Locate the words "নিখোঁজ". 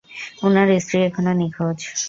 1.41-1.79